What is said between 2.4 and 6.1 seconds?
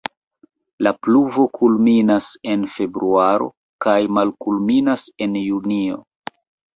en februaro kaj malkulminas en junio.